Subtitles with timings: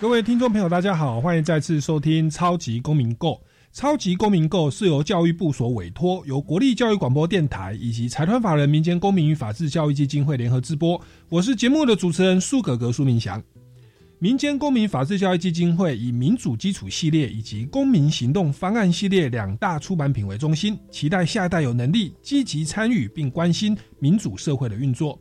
[0.00, 3.30] 各位听众朋友，大家好，欢迎再次收听《超级公民购》。
[3.72, 11.00] 超级公民购是由教育部所委托，由国立教育广播电台以及财团法人民间公民与法治教育基金会联合直播。
[11.28, 13.42] 我是节目的主持人苏格格苏明祥。
[14.20, 25.20] 民间公民法治教育基金会以民主基础系列以及公民行动方案系列两大出版品为中心，期待下一代有能力积极参与并关心民主社会的运作。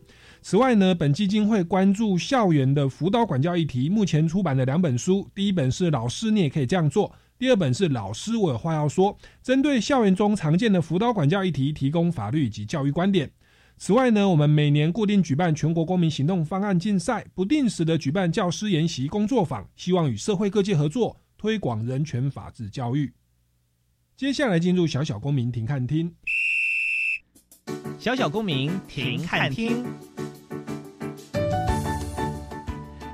[0.50, 13.30] 此外呢，本基金会关注校园的辅导管教议题，目前出版的两本书，第一本是《老师你也可以这样做》，第二本是《老师我有话要说》，针对校园中常见的辅导管教议题，提供法律以及教育观点。
[13.78, 23.12] 此外呢，我们每年固定举办全国公民行动方案竞赛，不定时的举办教师研习工作坊，希望与社会各界合作，推广人权法治教育。
[24.16, 26.16] 接下来进入小小公民庭看厅，
[28.00, 29.86] 小小公民停看听。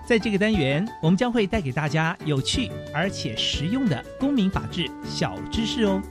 [0.05, 6.01] 在这个单元，我们将会带给大家有趣而且实用的公民法治小知识哦。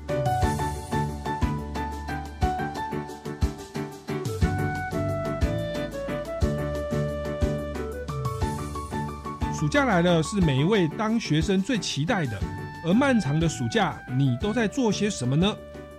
[9.54, 12.36] 暑假来了，是每一位当学生最期待的。
[12.84, 15.54] 而漫长的暑假，你都在做些什么呢？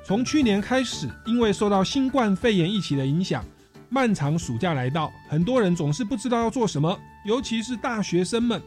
[0.06, 3.46] 从去年开始，因为受到新冠肺炎疫情的影响，
[3.88, 7.00] 漫长暑假来到，很多人总是不知道要做什么。
[7.26, 8.62] 尤其是大学生们，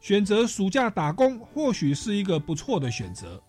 [0.00, 3.42] 选择暑假打工或许是一个不错的选择，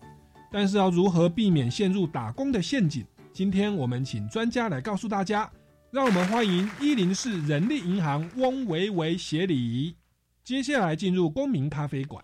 [0.51, 3.05] 但是要如何避免陷入打工的陷阱？
[3.31, 5.47] 今天我们请专家来告诉大家。
[5.89, 9.95] 让我们欢迎一零四人力银行翁维维协理。
[10.43, 12.21] 接下来进入公民咖啡馆。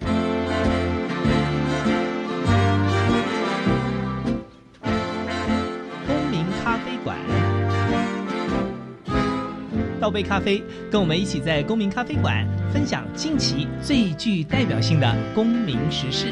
[10.03, 16.25] 倒杯咖啡，跟我们一起在公民咖啡馆分享近期最具代表性的公民时事。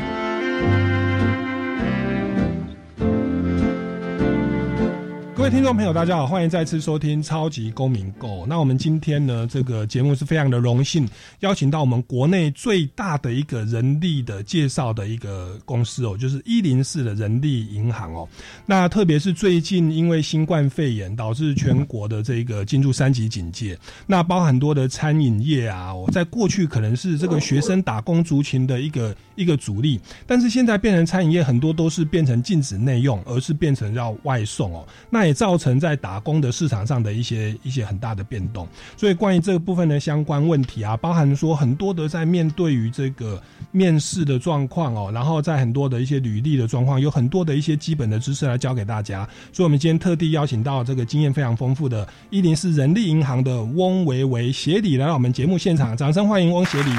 [5.41, 8.43] 各位听众朋友，大家好，欢迎再次收听《超级公民购》。
[8.45, 11.09] 那我们今天呢，这个节目是非常的荣幸，
[11.39, 18.29] 邀请到我们国内最大的一个人力的介绍的一个公司哦，就是一零四的人力银行哦。
[18.67, 23.75] 那特别是最近因为新冠肺炎导致全国的这个进入三级警戒，
[24.05, 34.87] 那包含多的餐饮业啊，我在过去可能是这个学生打工族群的一个一个主力，但是现在变成餐饮业很多都是变成禁止内用，而是变成要外送哦。
[35.09, 49.27] 那也造成在打工的市场上的一些一些很大的变动，所以关于这个部分的相关问题啊，包含说很多的在面对于这个面试的状况哦，然后在很多的一些履历的状况，有很多的一些基本的知识来教给大家。
[49.51, 56.91] 所以，我们今天特地邀请到这个经验非常丰富的一零四人力银行的翁维维协理来到我们节目现场，掌声欢迎翁协理。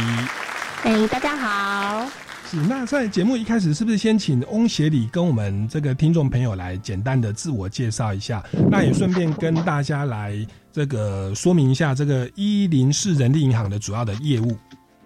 [0.84, 2.31] 哎，大家好。
[2.68, 8.42] 那在节目一开始，是不是先请翁协理跟我们这个听众朋友来简单的自我介绍一下？
[8.70, 10.34] 那也顺便跟大家来
[10.70, 14.54] 这个说明一下这个一零四人力银行的主要的业务。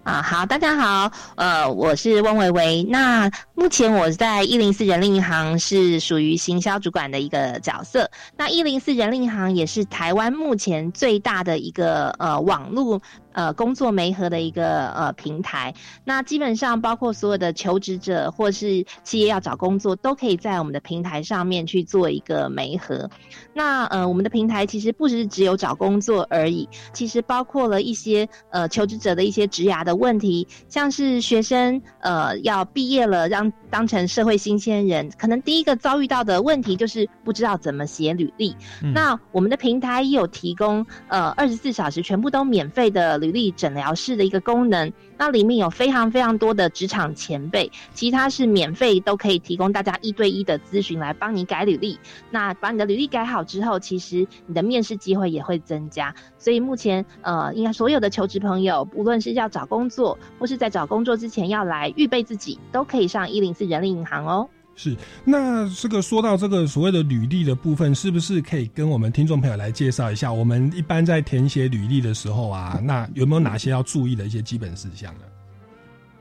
[0.03, 2.83] 啊，好，大家好，呃，我是翁维维。
[2.83, 8.09] 那目前我在一零四人力银行是属于行销主管的一个角色。
[8.37, 13.01] 那一零四人力银行也是台湾目前最大的一个呃网络。
[13.37, 15.71] 呃，工作媒合的一个呃平台，
[16.03, 23.07] 那基本上包括所有的求职者或是企业要找工作，都可以在我们的平台上面去做一个媒合。
[23.53, 38.55] 那呃，我们的平台其实不只是只有找工作而已，其实包括了一些呃求职者的一些职涯的问题，像是学生呃要毕业了，让当成社会新鲜人，可能第一个遭遇到的问题就是不知道怎么写履历。
[38.95, 43.26] 那我们的平台也有提供呃二十四小时全部都免费的。
[43.27, 51.99] 履历诊疗室的一个功能，那里面有非常非常多的职场前辈，其他是免费都可以提供大家一对一的咨询来帮你改履历。
[52.31, 56.13] 那把你的履历改好之后，其实你的面试机会也会增加。
[56.37, 64.47] 所以目前呃，应该所有的求职朋友，无论是要找工作，或是在找工作之前要来预备自己，都可以上一零四人力银行哦。
[64.77, 64.95] 是，
[65.25, 70.31] 那这个说到这个所谓的履历的部分，是不是可以跟我们听众朋友来介绍一下？
[70.31, 75.21] 我们一般在填写履历的时候啊，那有没有哪些要注意的一些基本事项呢？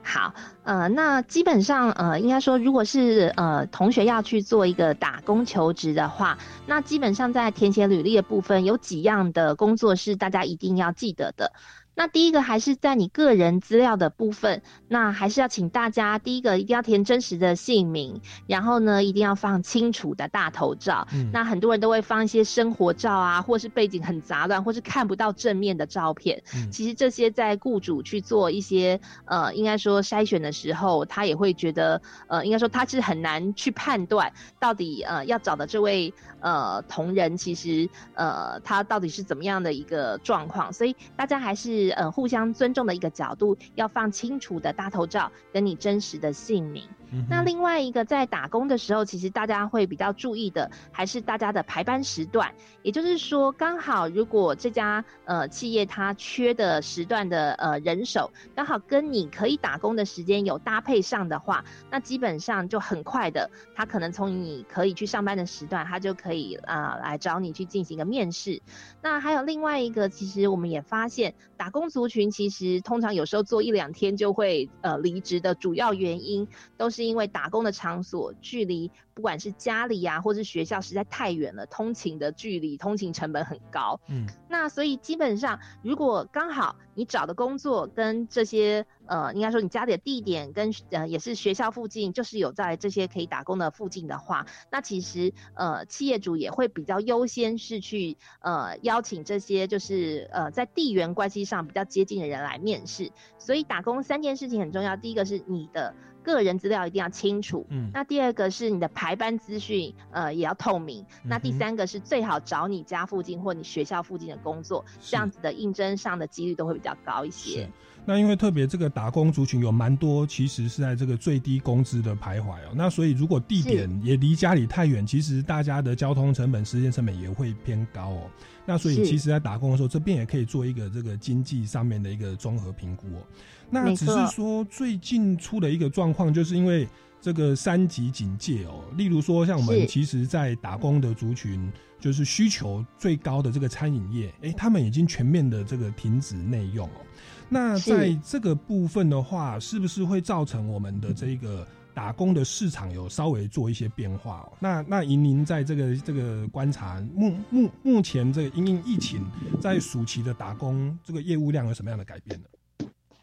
[0.02, 0.32] 好，
[0.62, 11.52] 呃，那基本上，呃，应该说，如果是呃同学要去做一个打工求职的话，那基本上在填写履历的部分，有几样的工作是大家一定要记得的。
[11.96, 21.08] 那第一个还是在你个人资料的部分，那还是要请大家第一个一定要填真实的姓名，然后呢一定要放清楚的大头照。
[21.14, 26.42] 嗯，那很多人都会放一些生活照啊，或是背景很杂乱，或是看不到正面的照片。
[26.54, 40.70] 嗯，其实这些在雇主去做一些呃，应该说筛选的时候，他也会觉得呃，应该说他是很难去判断到底呃要找的这位呃同仁，其实呃他到底是怎么样的一个状况。
[40.70, 41.85] 所以大家还是。
[41.90, 46.84] 嗯，互相尊重的一个角度，要放清楚的大头照，跟你真实的姓名。
[47.28, 52.52] 那另外一个在打工的时候，其实大家会比较注意的，还是大家的排班时段。
[52.82, 68.60] 也就是说，刚好如果这家呃企业它缺的时段的呃人手，刚好跟你可以打工的时间有搭配上的话，那基本上就很快的，他可能从你可以去上班的时段，他就可以啊来找你去进行一个面试。
[69.00, 76.95] 那还有另外一个，其实我们也发现，打工族群其实通常有时候做一两天就会呃离职的主要原因，都是。
[77.04, 84.00] 因为打工的场所距离，不管是家里呀，或是学校，实在太远了，通勤的距离，通勤成本很高。
[84.08, 103.10] 嗯，那所以基本上，如果刚好你找的工作跟这些，呃，应该说你家里的地点跟呃也是学校附近，就是有在这些可以打工的附近的话，那其实呃企业主也会比较优先是去呃邀请这些就是呃在地缘关系上比较接近的人来面试。
[103.38, 105.94] 所以打工三件事情很重要，第一个是你的。
[106.26, 111.04] 个人资料一定要清楚，嗯，那第二个是你的排班资讯，呃，也要透明。
[111.22, 117.68] 那第三个是最好找你家附近或你学校附近的工作，这样子的应征上的几率都会比较高一些。
[118.04, 122.72] 那因为特别这个打工族群有蛮多，其实是在这个最低工资的徘徊哦。
[122.74, 128.30] 那所以如果地点也离家里太远，其实大家的交通成本、时间成本也会偏高哦。
[128.66, 133.22] 那所以其实，在打工的时候，这边也可以做一个这个经济上面的一个综合评估哦。
[133.70, 136.86] 那只是说最近出的一个状况，就是因为
[137.20, 138.84] 这个三级警戒哦。
[138.96, 147.00] 例如说，像我们其实，在打工的族群，就是需求最高的这个餐饮业，哎，他们已经全面的这个停止内用哦。
[147.48, 151.66] 那在这个部分的话，是不是会造成我们的这个
[151.96, 154.46] 打工的市场有稍微做一些变化？
[154.60, 159.24] 那那以您在这个这个观察，目目目前这个因应疫情，
[159.62, 162.48] 在暑期的打工这个业务量有什么样的改变呢？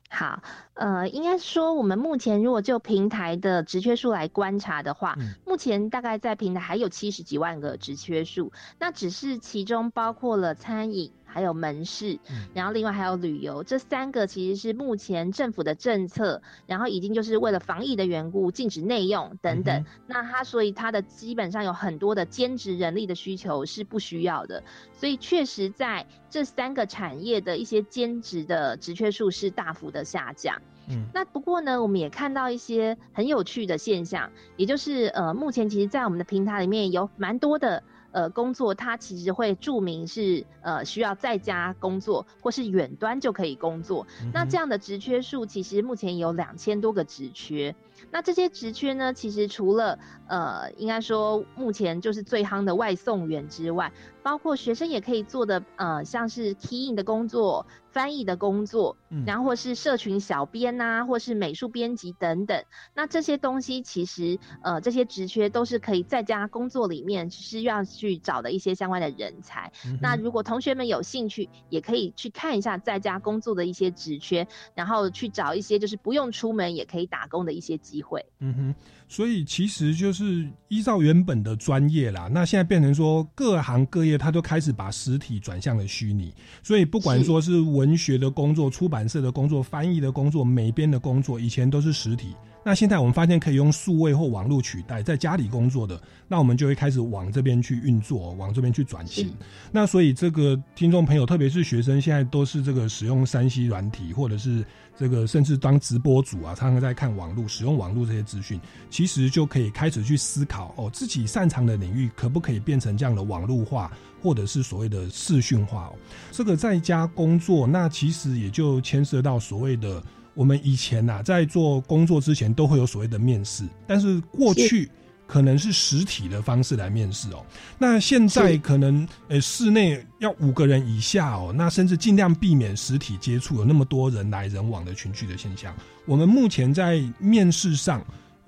[0.10, 0.42] 好，
[0.74, 5.16] 呃，应该说我们目前如果就平台的职缺数来观察的话，
[5.46, 11.12] 目前大概在平台还有七十几万个职缺数，那只是其中包括了餐饮。
[11.34, 12.20] 还有门市，
[12.54, 19.84] 然后另外还有旅游，这三个其实是目前政府的政策，然后已经就是为了防疫的缘故禁止内用等等。
[20.06, 24.64] 那它所以它的基本上有很多的兼职人力的需求是不需要的，
[24.94, 30.62] 所以确实在这三个产业的一些兼职的职缺数是大幅的下降。
[30.88, 37.82] 嗯，那不过呢，我们也看到一些很有趣的现象，也就是呃，目前其实，在我们的平台里面有蛮多的。
[38.14, 44.08] 呃，工作它其实会注明是呃需要在家工作或是远端就可以工作。
[44.32, 47.76] 那这样的职缺数其实目前有两千多个职缺。
[48.12, 53.92] 那这些职缺呢，其实除了呃应该说目前就是最夯的外送员之外，
[54.22, 57.66] 包括学生也可以做的呃像是 key in 的工作。
[57.94, 62.64] 翻译的工作，然后或是社群小编呐，或是美术编辑等等，
[62.96, 69.72] 那这些东西其实，呃，这些职缺都是可以在家工作里面需要去找的一些相关的人才。
[70.02, 78.24] 那如果同学们有兴趣，也可以去看一下在家工作的一些职缺，然后去找一些就是不用出门也可以打工的一些机机会。
[78.40, 78.76] 嗯哼。
[79.08, 86.34] 所以其实就是依照原本的专业啦，那现在变成说各行各业，他都开始把实体转向了虚拟。
[86.64, 92.36] 所以不管说是文学的工作、出版社的工作、翻译的工作、美编的工作，以前都是实体。
[92.66, 99.34] 那现在我们发现可以用数位或网络取代，在家里工作的，那我们就会开始往这边去运作，往这边去转型。
[99.72, 104.66] 那所以这个听众朋友，特别是学生，现在都是这个使用三 C 软体，或者是
[104.98, 113.92] 这个甚至当直播主啊，常常在看网络、使用网络这些资讯，其实就可以开始去思考哦，自己擅长的领域可不可以变成这样的网络化，
[114.22, 115.96] 或者是所谓的视讯化哦。
[116.32, 120.02] 这个在家工作，那其实也就牵涉到所谓的。
[120.34, 124.90] 我们以前呐，在做工作之前都会有所谓的面试，但是过去。
[125.26, 127.44] 可能是实体的方式来面试哦。
[127.80, 135.74] 那现在可能呃室内要五个人以下哦，那甚至尽量避免实体接触，有那么多人来人往的群聚的现象。
[136.06, 138.06] 我们目前在面试上。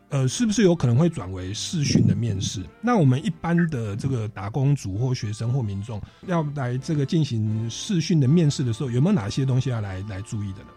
[0.09, 2.63] 呃，是不是有可能会转为视讯的面试？
[2.79, 10.67] 那我们一般的这个打工族或学生或民众要来这个进行视讯的面试的时候，有没有哪些东西要来来注意的呢？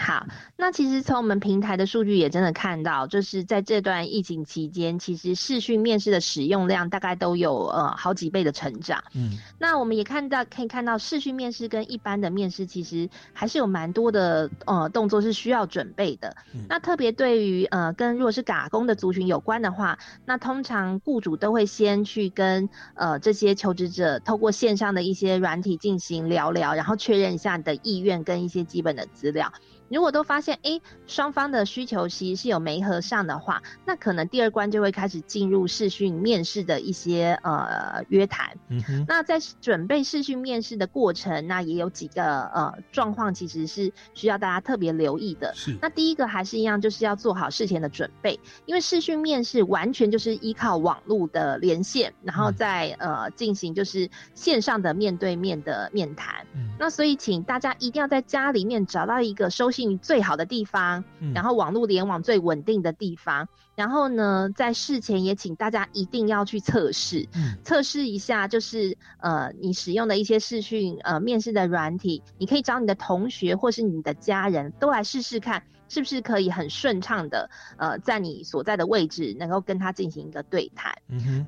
[0.00, 9.02] 好，那其实从我们平台的数据也真的看到，就是在这段疫情期间，其实视讯面试的使用量大概都有呃好几倍的成长。
[9.12, 16.36] 嗯，那我们也看到可以看到视讯面试跟一般的面试其实还是有蛮多的呃动作是需要准备的。
[16.68, 29.52] 那特别对于呃跟如果是打工的族群有关的话，那通常雇主都会先去跟呃这些求职者透过线上的一些软体进行聊聊，然后确认一下你的意愿跟一些基本的资料。
[29.88, 38.56] 如果都发现哎，双方的需求其实是有没合上的话，那可能第二关就会开始进入试训面试的一些呃约谈。
[38.68, 39.04] 嗯哼。
[39.08, 45.54] 那在准备试训面试的过程，那也有几个呃状况，其实是需要大家特别留意的。
[45.54, 45.74] 是。
[45.80, 56.44] 那第一个还是一样，就是要做好事前的准备，因为试训面试完全就是依靠网络的连线，然后再呃进行就是线上的面对面的面谈。
[56.54, 56.68] 嗯。
[56.78, 59.70] 那所以请大家一定要在家里面找到一个收。
[59.98, 61.04] 最好的地方，
[61.34, 67.28] 然后网络联网最稳定的地方，然后呢，在事前也请大家一定要去测试，
[67.62, 75.62] 测试一下，就是呃，你使用的一些视讯呃面试的软体，你可以找你的同学或是你的家人都来试试看。
[75.88, 80.94] 是不是可以很顺畅的，呃，在你所在的位置能够跟他进行一个对谈？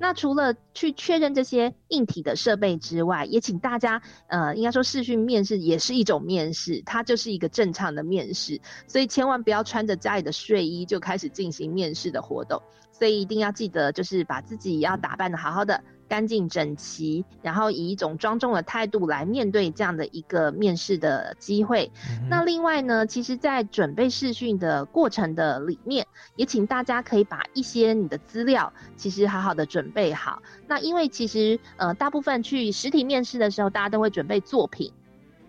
[0.01, 12.63] 那除了去确认这些硬体的设备之外，也请大家，呃，应该说视讯面试也是一种面试，它就是一个正常的面试，所以千万不要穿着家里的睡衣就开始进行面试的活动。
[12.93, 15.83] 所以一定要记得，就是把自己要打扮的好好的。
[16.11, 21.89] 干净整齐，然后以一种庄重的态度来面对这样的一个面试的机会。
[22.29, 30.43] 那另外呢，其实，在准备试训的过程的里面，也请大家可以把一些你的资料，其实好好的准备好。
[30.67, 34.93] 那因为其实呃，大部分去实体面试的时候，大家都会准备作品。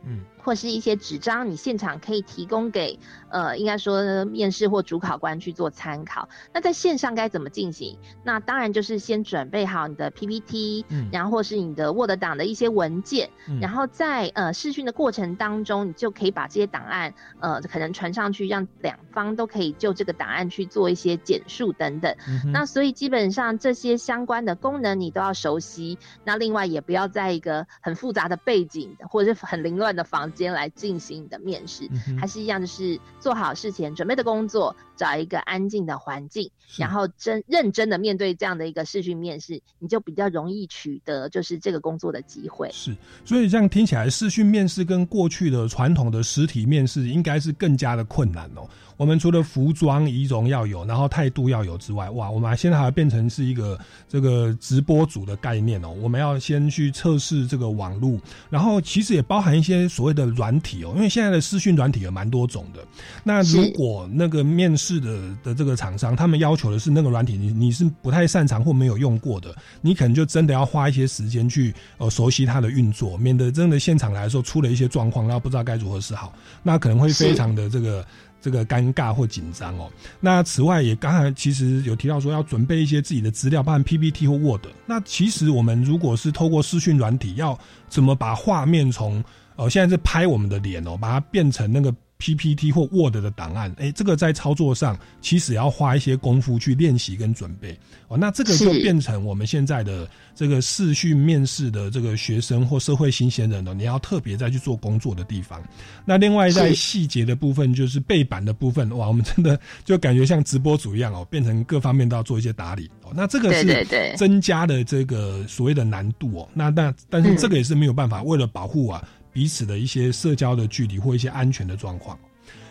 [0.05, 0.19] 嗯。
[0.43, 2.97] 或是一些纸张，你现场可以提供给
[3.29, 6.27] 呃，应该说面试或主考官去做参考。
[6.53, 7.97] 那在线上该怎么进行？
[8.23, 22.15] 那当然就是先准备好你的 PPT，嗯，然后或是你的 Word 档的一些文件，嗯然后在呃试训的过程当中，你就可以把这些档案呃可能传上去，让两方都可以就这个档案去做一些简述等等。
[22.51, 25.99] 那所以基本上这些相关的功能你都要熟悉。
[26.23, 30.30] 那另外也不要在一个很复杂的背景或者是很凌乱的房。
[30.31, 31.87] 间来进行你的面试，
[32.19, 42.69] 还是一样，就是做好事前准备的工作，找一个安静的环境，然后真认真的面对这样的一个视讯面试，你就比较容易取得就是这个工作的机会。
[42.71, 42.95] 是，
[43.25, 48.67] 所以这样听起来，视讯面试跟过去的传统的实体面试应该是更加的困难哦。
[48.97, 55.89] 我们除了服装仪容要有，然后态度要有之外，哇，我们现在还变成是一个这个直播组的概念哦。
[56.01, 58.19] 我们要先去测试这个网络，
[58.49, 62.85] 然后其实也包含一些所谓的软体哦，因为现在的视讯软体有蛮多种的。
[63.23, 78.05] 那如果那个面试的的这个厂商，他们要求的是那个软体，你你是不太擅长或没有用过的，你可能就真的要花一些时间去呃熟悉它的运作，免得真的现场来的时候出了一些状况，然后不知道该如何是好，那可能会非常的这个。
[78.41, 79.89] 这个尴尬或紧张哦。
[80.19, 84.65] 那此外，也刚才其实有提到说要准备一些自己的资料，包含 PPT 或 Word。
[84.85, 87.57] 那其实我们如果是透过视讯软体，要
[87.87, 89.23] 怎么把画面从
[89.55, 91.93] 呃现在是拍我们的脸哦，把它变成那个。
[92.21, 97.75] PPT 或 Word 的档案，哎，这个在操作上其实要花一些功夫去练习跟准备
[98.07, 98.15] 哦。
[98.15, 105.59] 那这个就变成我们现在的这个视讯面试的这个学生或社会新鲜人呢，你要特别再去做工作的地方。
[106.05, 113.11] 那另外在细节的部分，就是背板的部分，哇，我们真的就感觉像直播主一样哦，变成各方面都要做一些打理哦。
[113.15, 116.47] 那这个是增加的这个所谓的难度哦。
[116.53, 119.03] 那那但是这个也是没有办法，为了保护啊。
[119.33, 122.17] 彼此的一些社交的距离或一些安全的状况，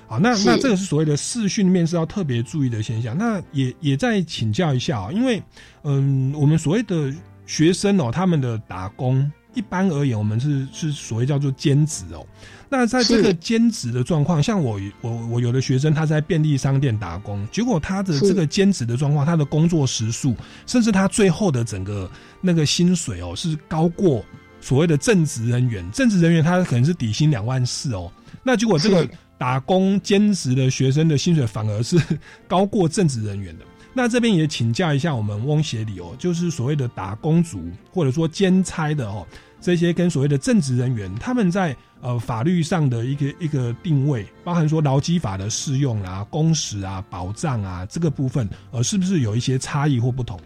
[0.07, 3.17] 好，那那这个是所谓的视讯面试要特别注意的现象。
[3.17, 5.43] 那也也在请教一下啊，因为
[5.85, 7.14] 嗯，我们所谓的
[7.47, 12.26] 学生哦，他们的打工一般而言，我们是是所谓叫做兼职哦。
[12.69, 20.37] 那在这个兼职的状况，像我我我有的学生他在便利商店打工，结果他的这个兼职的状况，他的工作时数，
[20.67, 24.25] 甚至他最后的整个那个薪水哦，是高过。
[24.61, 28.11] 所谓的正职人员，正职人员他可能是底薪两万四哦，
[28.43, 31.99] 那结果这个打工兼职的学生的薪水反而是
[32.47, 33.64] 高过正职人员的。
[33.93, 39.26] 那这边也请教一下我们翁协理哦，就是所谓的打工族或者说兼差的哦，
[39.61, 50.38] 这些跟所谓的正职人员，他们在呃法律上的一个一个定位，包含说劳基法的适用啊、工时啊、保障啊这个部分，呃，是不是有一些差异或不同？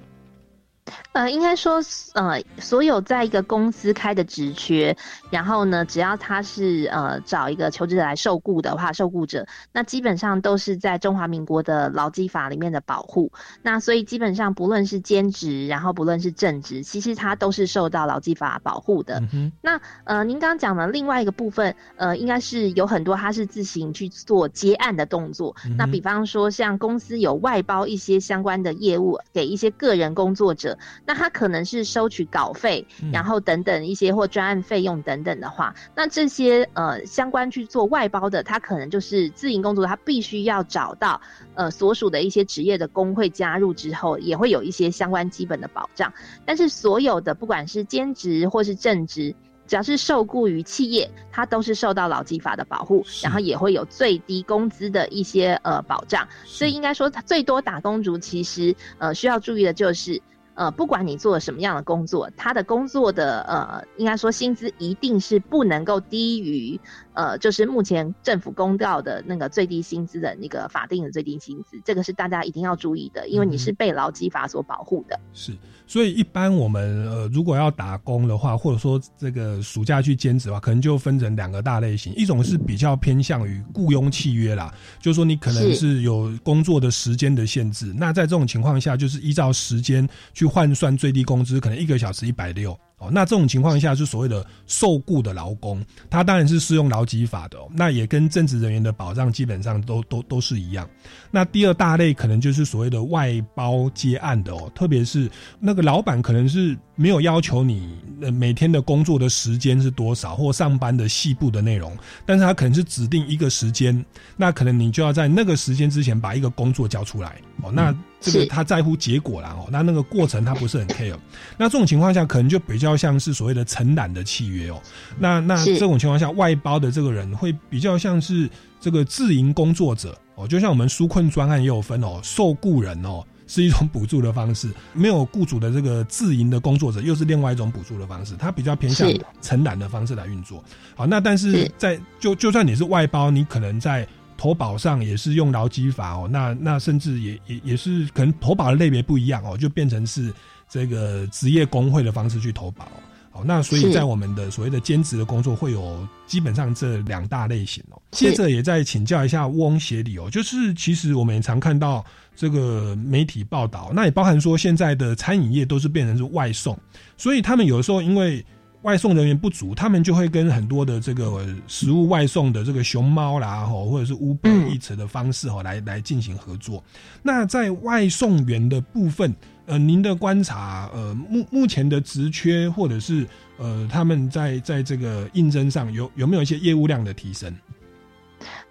[1.13, 1.81] 呃，应该说，
[2.15, 4.97] 呃，所有在一个公司开的职缺，
[5.31, 13.31] 然后呢，只要他是呃找一个求职者来受雇的话，受雇者，那基本上都是在中华民国的劳基法里面的保护。
[13.63, 19.23] 那所以基本上不论是兼职，然后不论是正职，其实他都是受到劳基法保护的。
[19.33, 25.55] 嗯那呃，您刚刚讲的另外一个部分，呃，应该是有很多他是自行去做接案的动作。
[25.79, 30.74] 那比方说，像公司有外包一些相关的业务给一些个人工作者。
[31.07, 41.21] 那他可能是收取稿费，然后等等一些或专案费用等等的话，那这些呃相关去做外包的，他可能就是自营工作，他必须要找到
[41.55, 46.13] 呃所属的一些职业的工会加入之后，也会有一些相关基本的保障。
[46.45, 49.35] 但是所有的不管是兼职或是正职，
[49.67, 56.27] 只要是受雇于企业，它都是受到劳基法的保护，然后也会有最低工资的一些呃保障。
[56.45, 60.21] 所以应该说，最多打工族其实呃需要注意的就是。
[60.55, 66.81] 呃，不管你做什么样的工作，他的工作的呃，应该说薪资一定是不能够低于。
[67.15, 75.19] 呃，就是目前政府公告的那个最低薪资的那个法定的最低薪资，这个是大家一定要注意的，因为你是被劳基法所保护的。
[75.33, 75.57] 是，
[75.87, 92.77] 所以一般我们呃，如果要打工的话，或者说这个暑假去兼职的话，可能就分成两个大类型，一种是比较偏向于雇佣契约啦，就是说你可能是有工作的时间的限制，那在这种情况下，就是依照时间去换算最低工资，可能一个小时一百六。
[93.11, 100.89] 那这种情况下是所谓的受雇的劳工，他当然是适用劳基法的，那也跟正职人员的保障基本上都都都是一样。
[101.31, 105.31] 那第二大类可能就是所谓的外包接案的哦，特别是
[105.61, 107.99] 那个老板可能是没有要求你
[108.33, 114.05] 每天的工作的时间是多少或上班的细部的内容，但是他可能是指定一个时间，
[114.37, 117.95] 那可能你就要在那个时间之前把一个工作交出来哦，那。
[118.25, 121.17] 这个他在乎结果啦哦，那那个过程他不是很 care。
[121.59, 124.81] 那这种情况下，可能就比较像是所谓的承揽的契约哦。
[125.19, 128.49] 那那这种情况下，外包的这个人会比较像是
[128.81, 139.09] 这个自营工作者哦，就像我们纾困专案也有分哦，受雇人哦是一种补助的方式，没有雇主的这个自营的工作者又是另外一种补助的方式，它比较偏向
[139.43, 140.65] 承揽的方式来运作。
[140.97, 144.07] 好，那但是在就就算你是外包，你可能在。
[144.45, 150.31] 投保上也是用劳基法哦，那那甚至也也也是可能投保的类别不一样哦，就变成是
[150.69, 152.85] 这个职业工会的方式去投保
[153.33, 153.43] 哦。
[153.43, 157.97] 那所以在我们的所谓的兼职的工作会有基本上这两大类型哦。
[158.11, 162.05] 接着也再请教一下翁协理哦，就是其实我们也常看到
[162.37, 166.79] 这个媒体报道，那也包含说现在的餐饮业都是变成是外送，
[167.17, 168.45] 所以他们有的时候因为。
[168.85, 176.85] 外送人员不足，他们就会跟很多的这个食物外送的这个熊猫啦，吼，或者是 Uber Eats 的方式，吼，来来进行合作。
[177.23, 187.51] 那在外送员的部分，呃，您的观察，呃，目目前的职缺，或者是呃，他们在在这个应征上有有没有一些业务量的提升？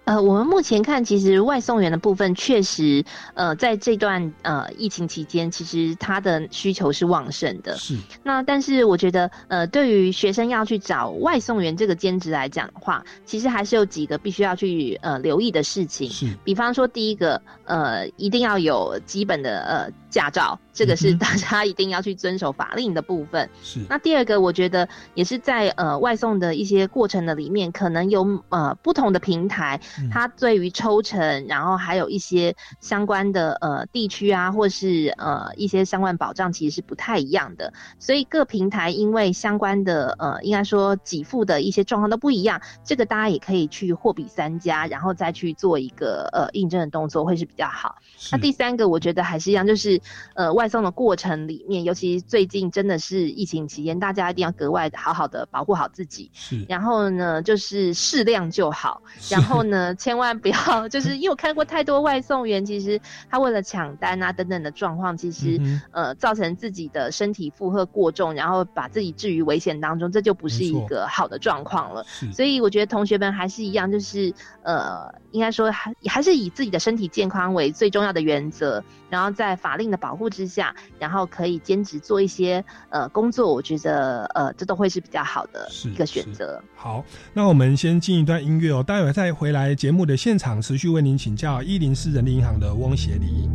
[0.04, 7.74] 呃，我们目前看，其实外送员的部分确实，呃，在这段呃疫情期间，其实他的需求是旺盛的。
[7.76, 7.96] 是。
[8.22, 16.10] 那但是我觉得，呃，对于学生要去找外送员这个兼职来讲的话，其实还是有几个必须要去呃留意的事情。
[16.10, 16.26] 是。
[16.44, 20.58] 比方说，第一个，呃，一定要有基本的呃驾照。
[20.72, 23.48] 这个是大家一定要去遵守法令的部分。
[23.62, 23.78] 是。
[23.88, 37.72] 那第二个，我觉得也是在呃外送的一些过程的里面，可能有呃不同的平台，它对于抽成，然后还有一些相关的呃地区啊，或是呃一些相关保障，其实是不太一样的。
[38.00, 47.94] 所以各平台因为相关的呃应该说给付的一些状况都不一样，这个大家也可以去货比三家，然后再去做一个呃印证的动作，会是比较好。
[48.32, 50.00] 那第三个，我觉得还是一样，就是
[50.34, 50.68] 呃外。
[50.74, 56.28] 送的过程里面，尤其最近真的是疫情期间，大家一定要格外好好的保护好自己。
[56.34, 59.00] 是，然后呢，就是适量就好。
[59.30, 65.60] 然后 呢，千万不要，就是因为我看过太多外送员，其实他为了抢单啊等等的状况，其实
[65.92, 72.04] 呃造成自己的身体负荷过重，然后把自己置于危险当中，这就不是一个好的状况了。
[72.32, 80.74] 所以我觉得同学们还是一样，就是呃，应该说还还是以自己的身体健康为最重要的原则，然后在法令的保护之下。
[80.98, 86.62] 然后可以兼职做一些呃工作，我觉得呃这都会是比较好的一个选择。
[86.74, 93.48] 好，那我们先进一段音乐哦，待会再回来节目的现场，持续为您请教一零四人力银行的翁协理。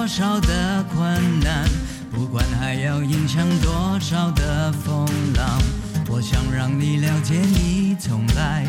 [0.00, 1.68] 多少的困难，
[2.10, 5.60] 不管还要影响多少的风浪，
[6.08, 8.66] 我想让你了解，你从来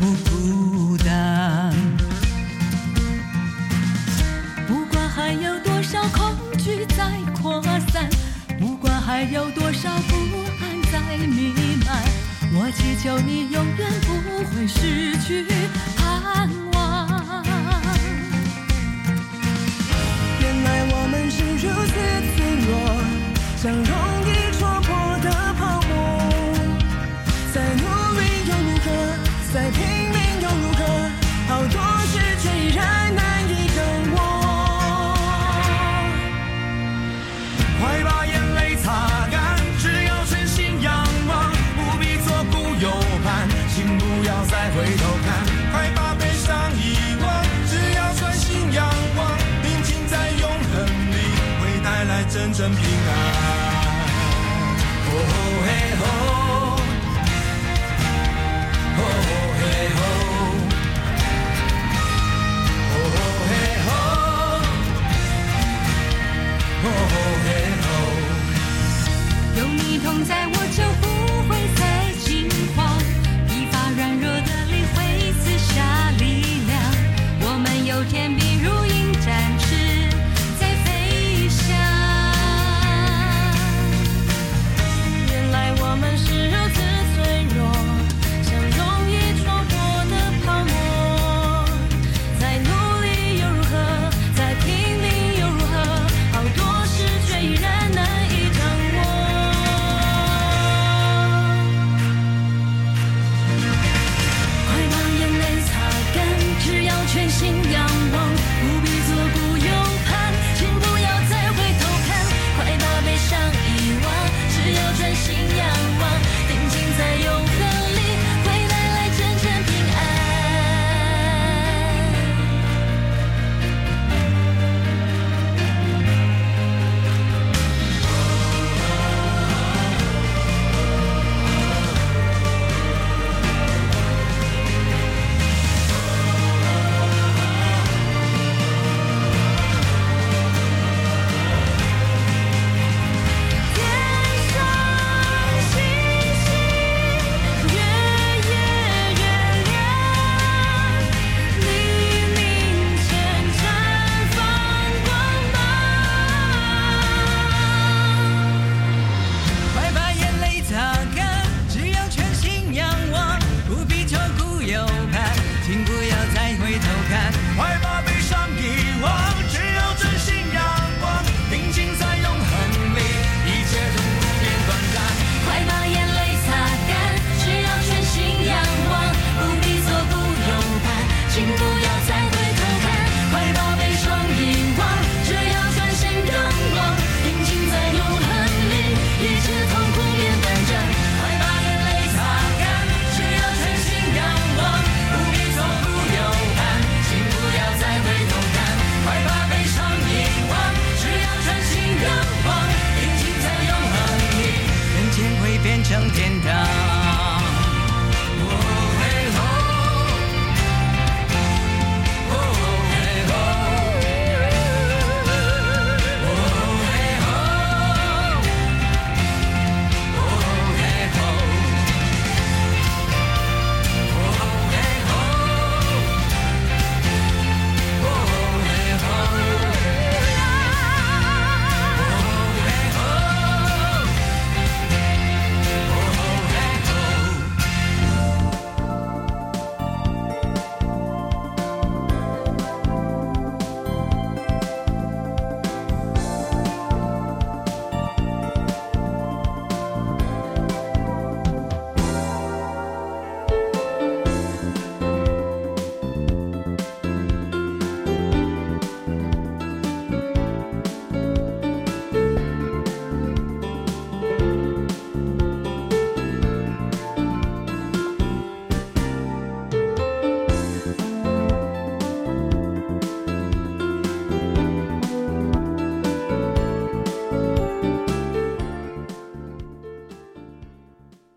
[0.00, 1.72] 不孤单。
[4.66, 7.08] 不管还有多少恐惧在
[7.40, 8.10] 扩散，
[8.58, 10.16] 不管还有多少不
[10.60, 11.54] 安在弥
[11.86, 12.02] 漫，
[12.52, 15.46] 我祈求你永远不会失去。
[23.64, 24.03] 像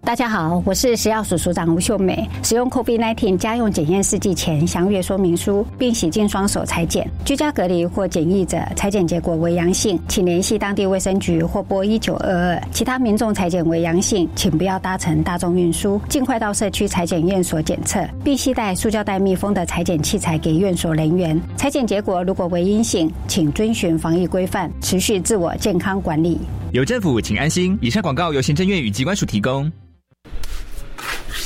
[0.07, 2.25] 大家好，我是食药署署长吴秀美。
[2.41, 7.05] 使用 COVID-19 家用检验试剂前详阅说明书，并洗净双手裁剪。
[7.25, 12.63] 居家隔离或检疫者，裁剪结果为阳性，请联系当地卫生局或拨一九二二。
[12.71, 21.37] 其他民众裁剪为阳性，请不要搭乘大众运输，尽快到社区裁剪院所检测，并携带塑胶袋密封的裁剪器材给院所人员。
[21.57, 26.39] 裁剪结果如果为阴性，请遵循防疫规范，持续自我健康管理。
[26.71, 27.77] 有政府，请安心。
[27.81, 29.69] 以上广告由行政院与机关署提供。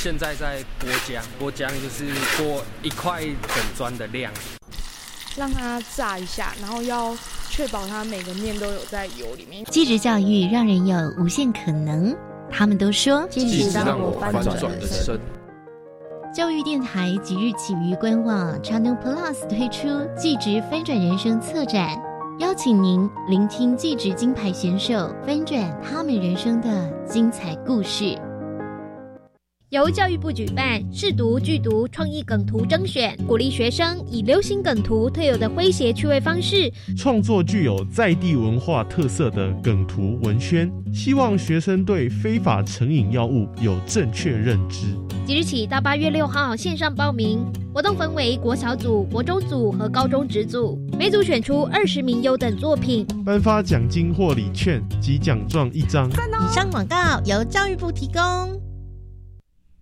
[0.02, 4.32] 现在在剥浆，剥浆就是剥一块整砖的量，
[5.36, 7.16] 让它炸一下，然后要
[7.48, 9.64] 确保它每个面都有在油里面。
[9.70, 12.12] 继职教育让人有无限可能，
[12.50, 15.16] 他们都说继职让我翻转人生。
[16.34, 19.86] 教育电台即日起于官网 Channel Plus 推出
[20.18, 21.96] “继职翻转人生”策展，
[22.40, 28.18] 邀请您聆听继职金牌选手翻转他们人生的精彩故事。
[29.72, 44.88] 由教育部举办试读剧读创意梗图征选，鼓励学生以流行梗图特有的诙谐趣味方式，创作具有在地文化特色的梗图文宣，希望学生对非法成瘾药物有正确认知。
[45.24, 56.10] 即日起到八月六号线上报名，活动分为国小组、国中组和高中职组，每组选出二十名优等作品，颁发奖金或礼券及奖状一张。
[56.10, 58.61] 以上广告由教育部提供。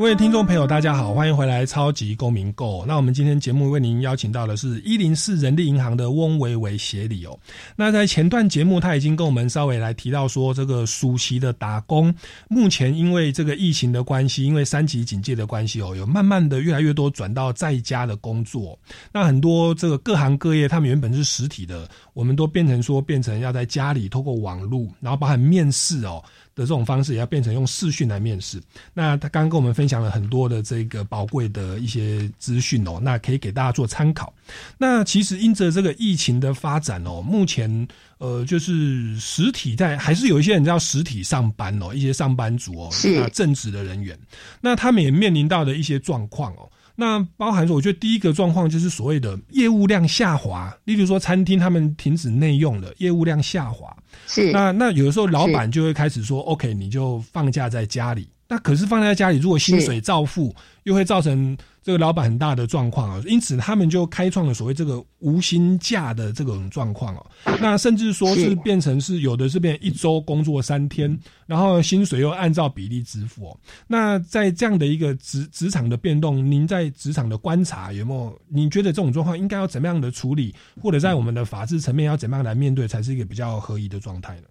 [0.00, 2.82] 各位听众朋友，大家好，欢迎回来《超级公民购》。
[2.86, 7.38] 那我们今天节目为您邀请到的是一零四人力银行的翁维维协理哦。
[7.76, 12.14] 那在前段节目，他已经跟我们稍微来提到说，这个暑期的打工，
[12.48, 18.78] 目前因为这个疫情的关系，因为三级警戒的关系哦，有慢慢的越来越多转到在家的工作。
[19.12, 26.24] 那很多这个各行各业，他们原本是实体的，我们都变成说变成要在家里透过网络，然后包含面试哦。
[26.60, 28.60] 的这种方式也要变成用视讯来面试。
[28.92, 34.30] 那他刚刚跟我们分享了很多的这个宝贵的一些资讯哦，那可以给大家做参考。
[34.76, 44.18] 那其实因着这个疫情的发展哦，目前呃就是实体在还是有一些人要实体上班哦，一些上班族哦，那正职的人员，
[44.60, 46.70] 那他们也面临到的一些状况哦。
[47.00, 53.96] 那包含说，我觉得第一个状况就是所谓的业务量下滑，例如说餐厅他们停止内用了，业务量下滑。
[54.26, 54.52] 是。
[54.52, 58.28] 那那有的时候老板就会开始说，OK，你就放假在家里。
[58.50, 63.22] 那可是放在家里，如果薪水照付，又会造成这个老板很大的状况啊。
[63.24, 67.24] 因此，他们就开创了所谓这个无薪假的这种状况哦。
[67.60, 73.56] 那甚至说是变成是有的是变一周工作三天，然后薪水又按照比例支付哦。
[73.86, 78.36] 那在这样的一个职职场的变动，您在职场的观察有没有？
[78.48, 84.48] 你觉得这种状况应该要怎么样的处理，或者在我们的法制层面要怎么样来面对，才是一个比较合宜的状态呢？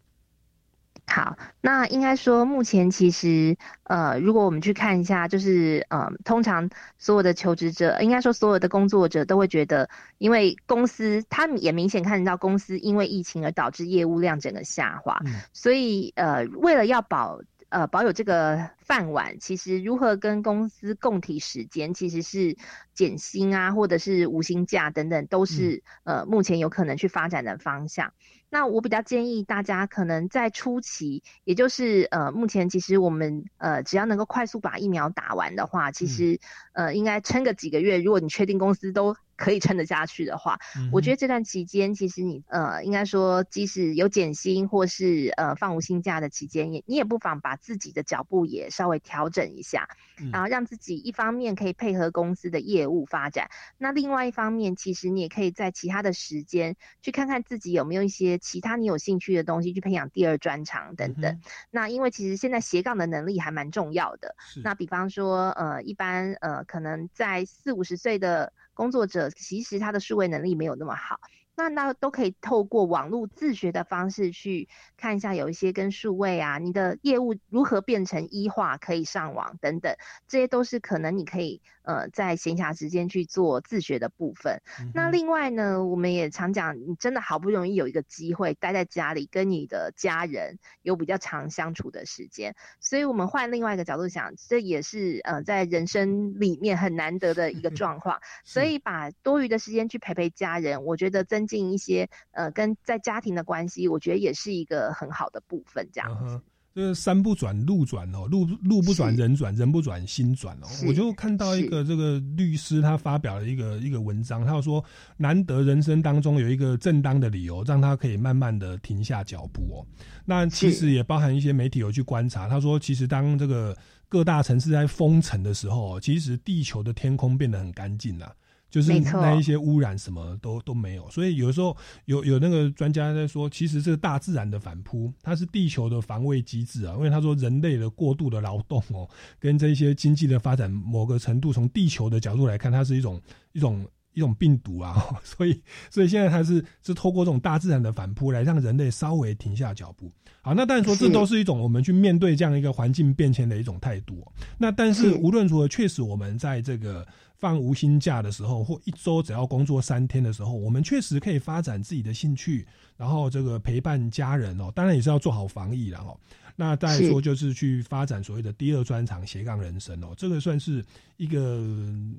[1.09, 6.69] 好，那应该说，目前其实，呃，如果我们去看一下，就是，呃，通常
[6.99, 15.19] 所有的求职者，应该说所有的工作者都会觉得，因为公司，他们也明显看得到公司因为疫情而导致业务量整个下滑，
[15.51, 22.55] 所以，呃，为了要保，呃，保有这个饭碗，其实如何跟公司共体时间，其实是
[22.93, 28.13] 减薪啊，或者是无薪假等等，都是，呃，目前有可能去发展的方向。
[28.49, 36.39] 那我比较建议大家，可能在初期，也就是呃，目前其实我们呃，只要能够快速把疫苗打完的话，其实
[36.73, 37.99] 呃，应该撑个几个月。
[37.99, 40.59] 如果你确定公司都可以撑得下去的话，
[40.91, 49.87] 我觉得这段期间，其实你呃，应该说，即使有减薪或是呃放无薪假的期间，也你也不妨把自己的脚步也稍微调整一下，
[50.33, 58.37] 然后让自己一方面可以配合公司的业务发展，那另外一方面，其实你也可以在其他的时间去看看自己有没有一些。
[58.49, 64.35] 其他你有兴趣的东西去培养第二专长等等，那因为其实现在斜杠的能力还蛮重要的。
[64.63, 71.19] 那比方说，呃，一般呃，可能在四五十岁的工作者，其实他的数位能力没有那么好。
[71.57, 79.93] 那那都可以透过网络自学的方式去看一下，有一些跟数位啊，你的业务如何变成一化，可以上网等等，
[80.29, 81.61] 这些都是可能你可以。
[81.89, 84.61] 呃在闲暇时间去做自学的部分。
[84.93, 98.19] 那另外呢，我们也常讲，你真的好不容易有一个机会待在家里，跟你的家人有比较长相处的时间，所以我们换另外一个角度想，这也是呃在人生里面很难得的一个状况。
[98.45, 105.89] 所以把多余的时间去陪陪家人，我觉得增进一些呃跟在家庭的关系，我觉得也是一个很好的部分。
[105.91, 106.41] 这样子。
[106.79, 110.67] 这个山不转路转哦，路路不转人转，人不转心转哦。
[110.87, 114.81] 我就看到一个这个律师他发表了一个一个文章，他说
[115.17, 119.85] 难得人生当中有一个正当的理由，让他可以慢慢的停下脚步哦。
[120.23, 123.75] 那其实也包含一些媒体有去观察，他说其实当这个
[124.07, 128.33] 各大城市在封城的时候，其实地球的天空变得很干净了。
[128.69, 136.93] 就是那一些污染什么都都没有，所以有时候有有那个专家在说，其实这个大自然的反扑，它是地球的防卫机制啊。
[136.95, 143.19] 因为他说人类的过度的劳动哦，跟这些经济的发展，某个程度从地球的角度来看，它是一种
[143.53, 145.03] 一种一种病毒啊。
[145.25, 150.11] 所以所以现在它是是透过这种大自然的反扑来让人类稍微停下脚步。
[150.41, 154.23] 好，那当然说这都是一种我们去面对这样一个环境变迁的一种态度。
[154.59, 157.03] 那但是无论如何，确实我们在这个。
[157.39, 166.17] 放无薪假的时候，或一周只要工作三天的时候，我们确实可以发展自己的兴趣，然后这个陪伴家人哦，当然也是要做好防疫了哦。
[166.57, 170.83] 那再说就是去发展所谓的第二专长斜杠人生哦，这个算是
[171.15, 171.63] 一个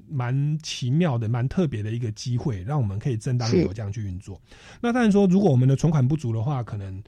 [0.09, 4.40] 蛮奇妙的、蛮特别的一个机会，让我们可以正当有这样去运作。
[4.80, 7.02] 那当然说，如果我们的存款不足的话，可能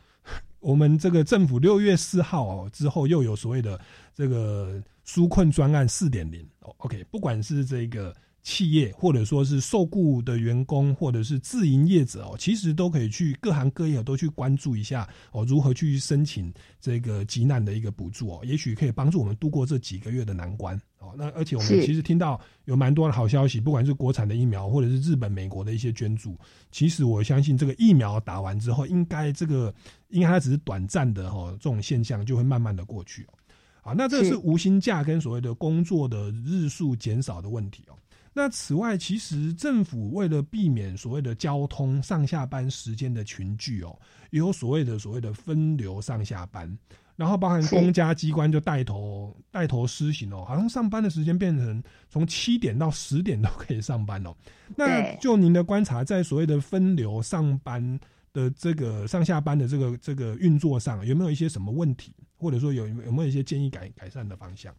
[0.61, 3.81] 我们这个政府六月四号哦之后又有所谓的
[4.14, 4.83] 这个。
[5.05, 21.12] 纾困专案四点零，OK，不管是这个企业，或者说是受雇的员工，或者是自营业者哦，其实都可以去各行各业都去关注一下哦，如何去申请这个急难的一个补助哦，也许可以帮助我们度过这几个月的难关哦。
[21.18, 26.38] 那而且我们其实听到有蛮多的好消息，不管是国产的疫苗，或者是日本、美国的一些捐助，
[26.70, 29.75] 其实我相信这个疫苗打完之后，应该这个
[30.11, 33.35] 应该它只是短暂的哈，这种现象就会慢慢的过去哦。
[33.83, 37.95] 啊，那这是无薪假跟所谓的工作的日数减少的问题哦。
[38.33, 43.95] 那此外，其实政府为了避免所谓的交通上下班时间的群聚哦，
[44.31, 46.79] 也有所谓的所谓的分流上下班，
[47.14, 54.35] 然后包含公家机关就带头带头施行哦，好像上班的时间变成从七点到十点都可以上班哦。
[54.77, 58.01] 那就您的观察，在所谓的分流上班
[58.33, 62.14] 的这个上下班的这个这个运作上，有没有一些什么问题？
[62.42, 64.74] 或者说有有没有一些建议改改善的方向？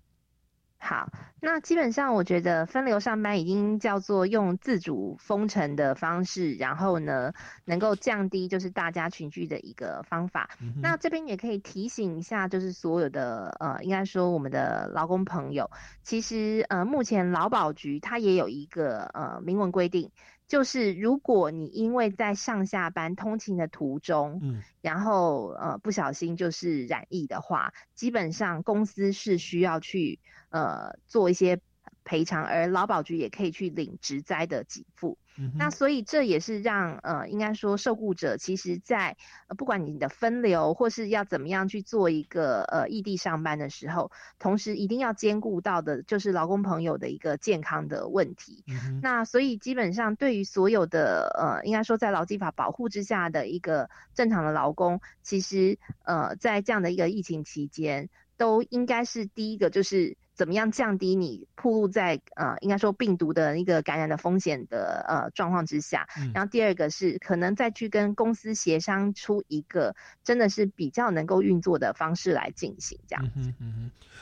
[0.86, 7.32] 好，那基本上我觉得分流上班已经叫做用自主封城的方式，然后呢
[7.64, 10.50] 能够降低就是大家群聚的一个方法。
[10.82, 15.72] 那这边也可以提醒一下，就是所有的呃，应该说我们的劳工朋友，
[16.04, 20.12] 其实呃目前劳保局它也有一个呃明文规定。
[20.54, 31.60] 就是如果你因为在上下班通勤的途中，嗯，然后呃不小心就是染疫的话，基本上公司是需要去呃做一些
[32.04, 35.18] 赔偿，而劳保局也可以去领职灾的给付。
[35.58, 39.18] 那所以这也是让呃，应该说受雇者其实，在
[39.58, 48.64] 不管你的分流或是要怎么样去做一个呃异地上班的时候，同时一定要兼顾到的就是劳工朋友的一个健康的问题。
[49.02, 60.16] 那所以基本上对于所有的呃，应该说在劳基法保护之下的一个正常的劳工，其实呃在这样的一个疫情期间，都应该是第一个就是。
[60.36, 66.08] 怎么样降低你暴露在呃，应该说病毒的一个感染的风险的呃状况之下？
[66.34, 73.54] 然后第二个是可能再去跟公司协商出一个真的是比较能够运作的方式来进行这样子。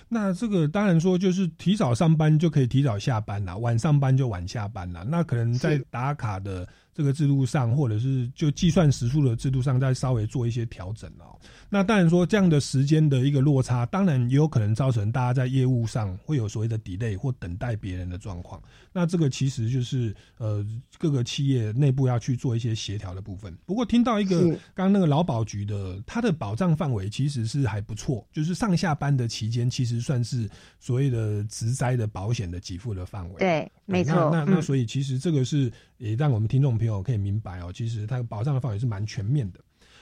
[0.09, 5.05] 那这个当然说就是提早上班就可以提早下班了，晚上班就晚下班了。
[5.05, 6.67] 那可能在打卡的。
[7.01, 11.35] 这个制度上，或者是就计算时数的制度上，再稍微做一些调整哦。
[11.67, 18.61] 那当然说，这样的时间的一个落差，当然也有可能造成大家在业务上会有所谓的 delay 或等待别人的状况。
[18.93, 20.63] 那这个其实就是呃
[20.99, 23.57] 各个企业内部要去做一些协调的部分。
[23.65, 24.41] 不过听到一个
[24.75, 30.47] 刚刚那个劳保局的，它的保障范围其实是还不错，就是上下班的期间，其实算是
[30.79, 33.39] 所谓的职灾的保险的给付的范围。
[33.39, 34.29] 对，没错。
[34.31, 39.59] 那那所以其实这个是也让我们听众朋友可以明白哦，其实它保障的范围是蛮全面的。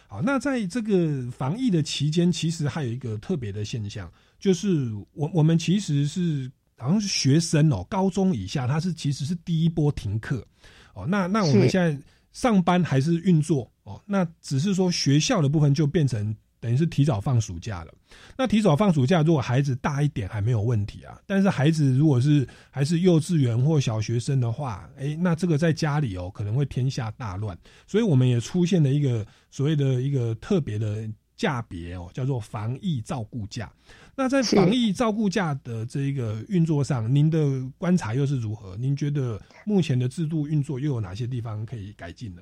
[0.08, 10.44] 好，那在这个防疫的期间，其实还有一个特别的现象，就是我我们其实是好像是学生哦，高中以下，他是其实是第一波停课
[10.96, 11.06] 哦。
[11.08, 11.96] 那那我们现在
[12.32, 17.94] 上班还是运作哦，那只是说学校的部分就变成等于是提早放暑假了。
[18.38, 27.58] 那提早放暑假，如果孩子大一点还没有问题啊，但是孩子如果是还是幼稚园或小学生的话，诶，那这个在家里哦可能会天下大乱，
[27.88, 33.72] 所以我们也出现了一个所谓的一个特别的价别哦，叫做防疫照顾假。
[34.16, 37.40] 那在防疫照顾假的这一个运作上，您的
[37.78, 38.76] 观察又是如何？
[38.76, 42.42] 您觉得目前的制度运作又有哪些地方可以改进呢？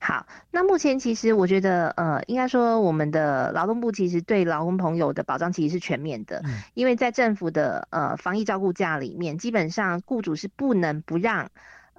[0.00, 6.42] 好，那目前其实我觉得，呃，应该说我们的劳动部其实对劳工朋友的保障其实是全面的，
[6.74, 11.50] 因为在政府的呃防疫照顾假里面，基本上雇主是不能不让。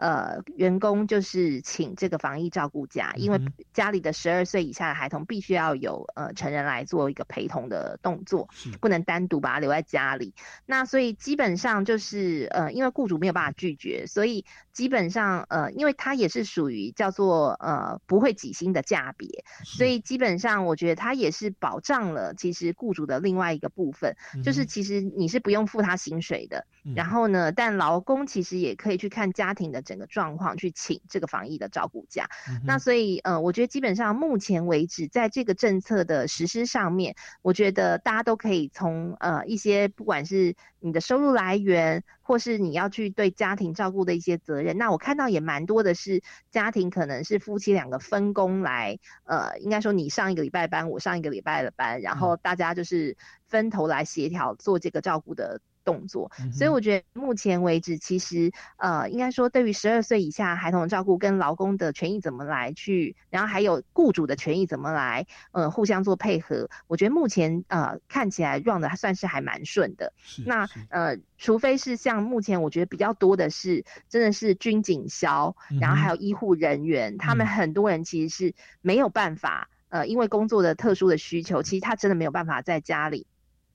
[0.02, 3.41] 呃，员工就是请这个防疫照顾假，因为
[3.74, 8.47] 家里的十二岁以下的孩童必须要有呃成人来做一个陪同的动作，
[8.80, 10.34] 不能单独把他留在家里。
[10.66, 14.45] 那所以基本上就是呃，因为雇主没有办法拒绝，所以
[14.80, 26.65] 基本上呃，因为它也是属于叫做呃不会挤薪的价别，所以基本上我觉得它也是保障了其实雇主的另外一个部分，就是其实你是不用付他薪水的。
[26.95, 29.84] 然后呢，但劳工其实也可以去看家庭的。
[29.89, 32.30] 整个状况去请这个防疫的照顾假，
[32.63, 46.21] 那所以呃，我觉得基本上目前为止，在这个政策的实施上面，我觉得大家都可以从呃一些不管是你的收入来源，或是你要去对家庭照顾的一些责任，那我看到也蛮多的是
[46.51, 53.15] 家庭可能是夫妻两个分工来，呃，应该说你上一个礼拜班，我上一个礼拜的班，然后大家就是
[53.47, 55.61] 分头来协调做这个照顾的。
[55.84, 70.13] 动作，所以我觉得目前为止，其实呃，应该说对于十二岁以下孩童的照顾跟劳工的权益怎么来去，然后还有雇主的权益怎么来，呃，互相做配合，我觉得目前呃看起来 run 的还算是还蛮顺的。
[70.45, 83.25] 那呃，除非是像目前我觉得比较多的是，真的是军警消，然后还有医护人员，他们很多人其实是没有办法，呃，因为工作的特殊的需求，其实他真的没有办法在家里。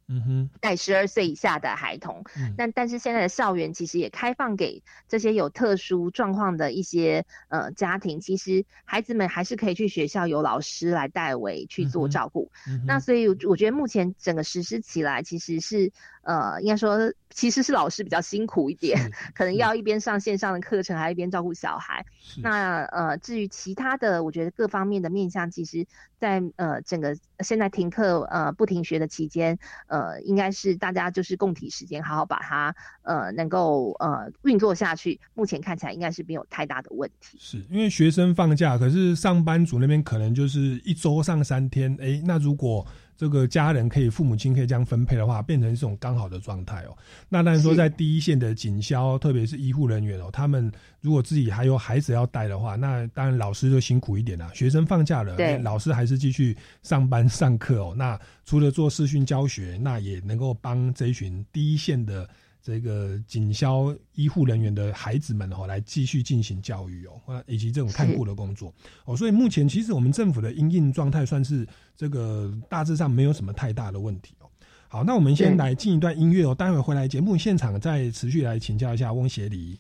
[0.07, 2.25] 嗯哼，带十二岁以下的孩童，
[2.57, 12.51] 但但是现在的校园其实也开放给这些有特殊状况的一些呃家庭，其实孩子们还是可以去学校有老师来代为去做照顾。
[12.87, 15.91] 那所以我觉得目前整个实施起来其实是
[16.25, 22.05] 呃，应该说其实是老师比较辛苦一点，可能要一边上线上的课程，还一边照顾小孩。
[22.43, 25.87] 那呃，至于其他的，我觉得各方面的面向，其实
[26.19, 29.59] 在呃整个现在停课呃不停学的期间。
[29.87, 35.21] 呃，应该是大家就是共体时间，好好把它呃能够呃运作下去。
[35.35, 37.37] 目前看起来应该是没有太大的问题。
[37.41, 41.97] 是因为学生放假，可是上班族那边可能就是一周上三天。
[42.01, 46.97] 哎，那如果这个家人可以父母亲可以这样分配的话，变成一种刚好的状态哦。
[47.29, 54.51] 那当然说在第一线的警消，特别是医护人员哦，他们如果自己还有孩子要带的话，那当然老师就辛苦一点啦。
[54.55, 57.95] 学生放假了，老师还是继续上班上课哦。
[57.97, 62.29] 那除了做视讯教学，那也能够帮这一群第一线的。
[62.65, 68.73] 这个警消医护人员的孩子们哦，来继续进行教育哦，以及这种看护的工作
[69.05, 74.49] 哦，所以目前其实我们政府的应应状态算是这个大致上没有什么太大的问题哦。
[74.89, 79.79] 好，那我们先来进一段音乐哦，待会回来节目现场再持续来请教一下翁协理。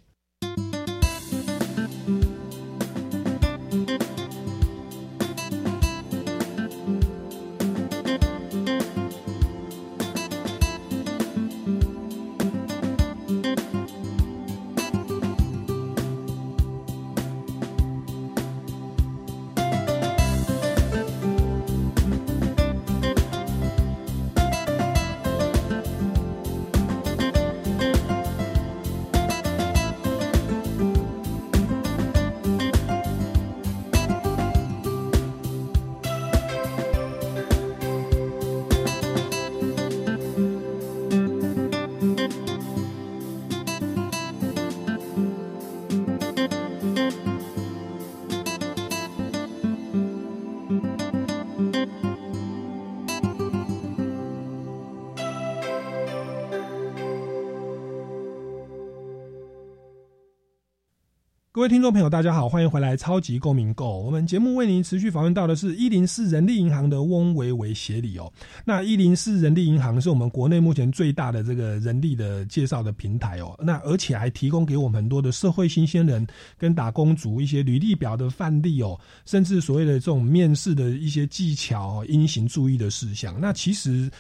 [61.65, 63.87] 各位听众朋友，大家好，欢迎回来《超级公民购》。
[64.03, 68.31] 我们节目为您持续访问到的是一零四人力银行的翁维维协理哦。
[68.67, 73.59] 那一零四人力银行是我们国内目前最大的这个人力的介绍的平台哦。
[73.63, 76.27] 那而且还提供给我们很多的社会新鲜人
[76.59, 83.41] 跟打工族一些履历表的范例哦，甚至所谓的这种面试的一些技巧、应行注意的事项。
[83.41, 84.11] 那其实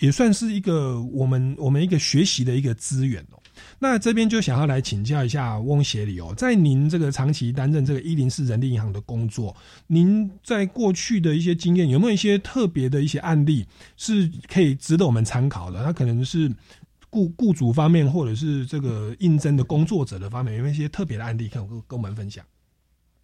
[0.00, 3.36] 也算是一个我们我们一个学习的一个资源哦。
[3.78, 9.54] 那这边就想要来请教一下翁协理哦，在您这个长期担任这个一零四人力银行的工作，
[9.86, 15.82] 您在过去的一些经验，有没有一些特别的一些案例是可以值得我们参考的？
[15.82, 16.50] 那可能是
[17.10, 22.44] 雇雇主方面，或者是这个应征的工作者的方面，有没有一些特别的案例可以跟跟我们分享？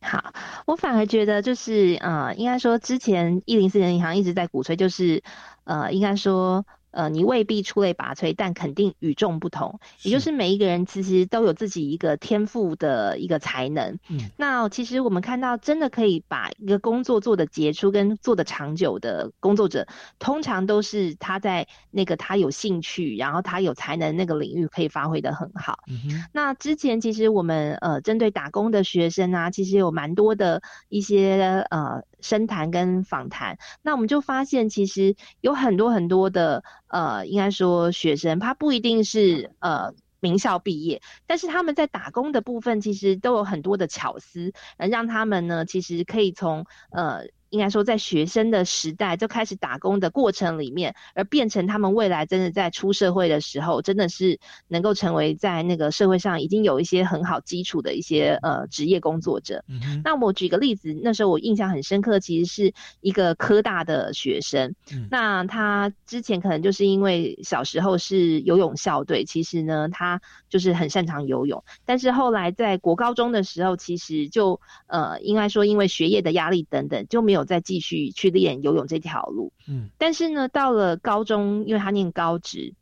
[0.03, 0.33] 好，
[0.67, 5.23] 我反而觉得就是呃，应该说之前一零四人银行一直在鼓吹，就是
[5.65, 6.65] 呃，应该说。
[6.91, 9.81] 呃，你未必出类拔萃，但肯定与众不同。
[10.03, 13.99] 也就是每一个人其实都有自己一个天赋的一个才能。
[14.09, 19.87] 嗯，那其实我们看到，真的可以把一个工作做的杰出跟做的长久的工作者，
[20.19, 25.81] 通常都是他在那个他有兴趣，然后他有才能那个领域可以发挥的很好。
[25.89, 32.03] 嗯那之前其实我们呃针对打工的学生啊，其实有蛮多的一些呃。
[32.23, 47.27] 深谈跟访谈，那我们就发现，其实有很多很多的，呃，应该说学生，他不一定是呃名校毕业，但是他们在打工的部分，其实都有很多的巧思，呃，让他们呢，其实可以从呃。
[47.51, 54.39] 应该说，在学生的时代就开始打工的过程里面，而变成他们未来真的在出社会的时候，真的是
[54.69, 59.65] 能够成为在那个社会上已经有一些很好基础的一些呃职业工作者。
[60.05, 64.77] 那我举个例子，那时候我印象很深刻，其实是一个科大的学生。
[65.11, 77.40] 那他之前可能就是因为小时候是游泳校队，其实呢他就是很擅长游泳，但是后来在国高中的时候，其实就呃应该说因为学业的压力等等，就没有。
[77.45, 82.75] 再继续去练游泳这条路，嗯，但是呢，到了高中，因为他念高职，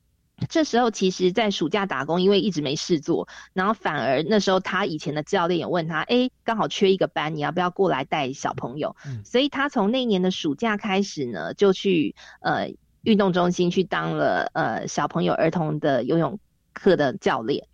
[0.48, 8.94] 这时候其实，在暑假打工，因为一直没事做，然后反而那时候他以前的教练也问他，哎，刚好缺一个班，你要不要过来带小朋友？
[9.04, 16.38] 嗯，所以他从那年的暑假开始呢，就去呃运动中心去当了呃小朋友儿童的游泳
[16.72, 17.66] 课的教练。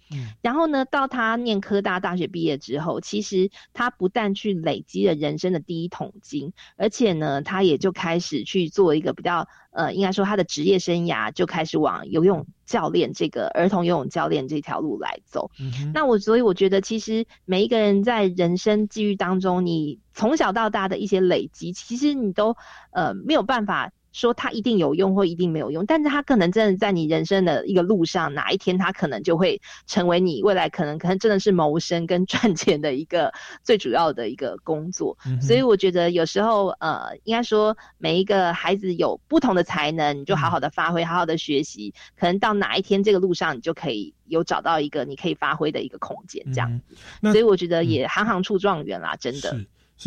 [0.42, 15.50] 然后呢，到他念科大大学毕业之后，其实他不但去累积了人生的第一桶金，而且呢，他也就开始去做一个比较呃，应该说他的职业生涯就开始往游泳教练这个儿童游泳教练这条路来走。
[15.58, 22.56] 嗯那我所以我觉得，其实每一个人在人生际遇当中，你从小到大的一些累积，其实你都
[22.92, 23.90] 呃没有办法。
[24.14, 33.34] 说它一定有用或一定没有用，但是它可能真的在你人生的一个路上，哪一天它可能就会成为你未来可能可能真的是谋生跟 赚钱的一个
[33.64, 35.18] 最主要的一个工作。
[35.42, 47.32] 所以我觉得有时候呃，应该说每一个孩子有不同的才能，你就好好的发挥，好好的学习，可能到哪一天这个路上你就可以有找到一个你可以发挥的一个空间，这样子。
[47.32, 49.58] 所以我觉得也行行出状元啦，真的。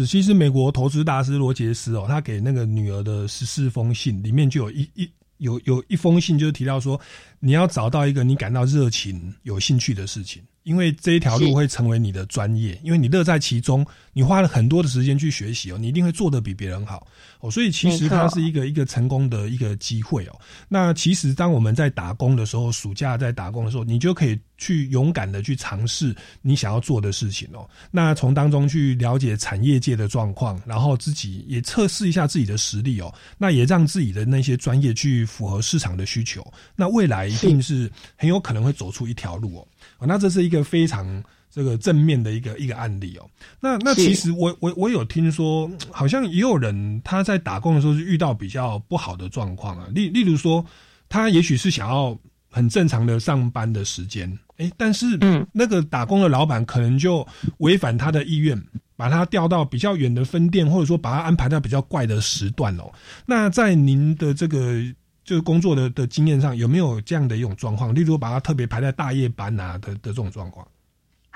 [0.05, 6.99] 是，其实美国投资大师罗杰斯哦，他给那个女儿的十四封信里面就有一一有有一封信，就是提到说，
[7.39, 10.41] 你要找到一个你感到热情、有兴趣的事情。
[10.63, 13.85] 因为这一条路会成为你的专业，因为你乐在其中，
[14.17, 17.05] 你花了很多的时间去学习哦，你一定会做得比别人好
[17.39, 20.35] 哦，所以其实它是一个一个成功的一个机会哦。
[20.67, 27.69] 那其实当我们在打工的时候，暑假在打工的时候，你就可以去勇敢的去尝试你想要做的事情哦。
[27.91, 33.13] 那从当中去了解产业界的状况，然后自己也测试一下自己的实力哦。
[33.37, 36.43] 那也让自己的那些专业去符合市场的需求，
[36.75, 39.67] 那未来一定是很有可能会走出一条路哦。
[40.07, 41.23] 那这是一个非常
[41.57, 43.27] 这个正面的一个一个案例哦。
[43.59, 49.87] 那那其实我我我有听说，好像也有人他在打工的时候是遇到比较不好的状况啊。
[49.91, 50.63] 例例如说，
[51.09, 52.15] 他也许是想要
[52.51, 55.17] 很正常的上班的时间，哎，但是
[55.51, 57.27] 那个打工的老板可能就
[57.57, 58.61] 违反他的意愿，
[58.95, 62.91] 把他调到比较远的分店，或者说把他安排到比较怪的时段哦。
[63.25, 64.83] 那在您的这个。
[65.27, 67.93] 就是工作的的经验上有没有这样的一种状况？
[67.93, 70.65] 例如把他特别排在大夜班啊的的这种状况。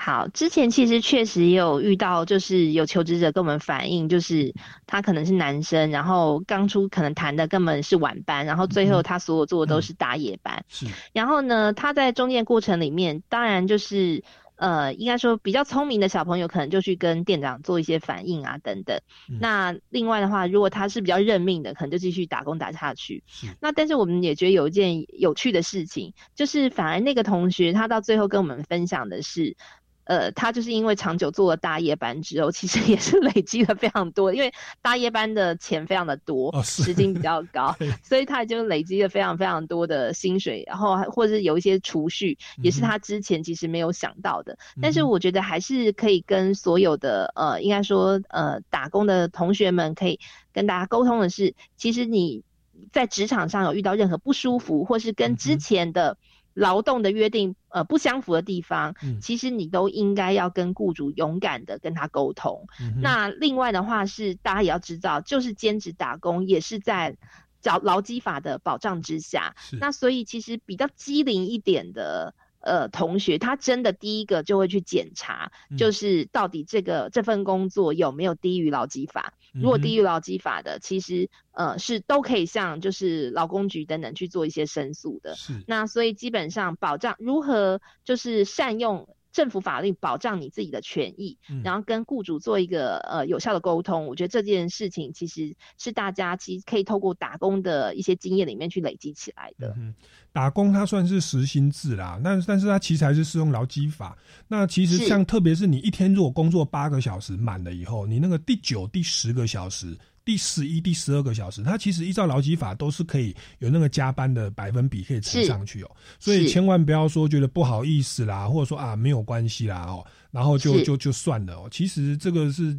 [0.04, 4.52] 好，之前其实确实也有遇到，就是有求职者跟我们反映，就是
[4.84, 10.64] 他可能是男生，然后刚出可能谈的根本是晚班，然后最后他所有做的都是打夜班。
[10.68, 14.24] 是，然后呢，他在中间过程里面，当然就是。
[14.56, 19.00] 呃，应该说比较聪明的小朋友，可能就去跟店长做一些反应啊，等等。
[19.40, 23.24] 那另外的话，如果他是比较认命的，可能就继续打工打下去。
[23.58, 29.56] 那但是我们也觉得有一件有趣的事情，就是反而那个同学他到最后跟我们分享的是。
[30.04, 44.58] 呃，他就是因为长久做了大夜班之后，其实也是 累积了非常多，因为大夜班的钱非常的多，时薪比较高，所以他就累积了非常非常多的薪水，然后或者是有一些储蓄，也是他之前其实没有想到的。
[44.80, 50.18] 但是我觉得还是可以跟所有的呃，应该说呃打工的同学们可以
[50.52, 52.42] 跟大家沟通的是，其实你
[52.90, 56.16] 在职场上有遇到任何不舒服，或是跟之前的。
[56.54, 62.66] 劳动的约定呃不相符的地方，嗯其实你都应该要跟雇主勇敢的跟他沟通。
[62.80, 67.16] 嗯那另外的话是，大家也要知道，就是兼职打工也是在
[67.62, 69.54] 劳劳基法的保障之下。
[69.80, 72.34] 那所以其实比较机灵一点的。
[72.64, 79.34] 呃，同学，他真的第一个就会去检查，嗯就是到底这个这份工作有没有低于劳基法。
[79.52, 85.34] 如果低于劳基法的，其实呃是都可以向就是劳工局等等去做一些申诉的。
[85.34, 94.06] 是那所以基本上保障如何就是善用政府法律保障你自己的权益，嗯然后跟雇主做一个呃有效的沟通。
[94.06, 99.74] 我觉得这件事情其实是大家其实可以透过打工的一些经验里面去累积起来的。
[99.78, 99.94] 嗯
[100.34, 104.16] 打工它算是时薪制啦，那但是它其实还是适用劳基法。
[104.48, 109.94] 那其实像特别是你一天如果工作八个小时满了以后，你那个第九、第十个小时、
[110.24, 115.90] 第十一、第十二个小时，它其实依照劳基法都是可以有那个加班的百分比可以乘上去哦。
[116.18, 121.68] 所以千万不要说觉得不好意思啦，或者说啊没有关系啦哦，然后就就就算了哦。
[121.70, 122.78] 其实这个是。